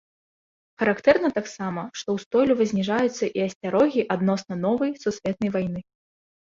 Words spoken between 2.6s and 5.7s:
зніжаюцца і асцярогі адносна новай сусветнай